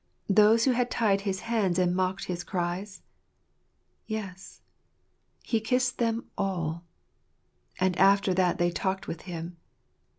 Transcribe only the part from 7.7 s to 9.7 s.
And after that they talked with him.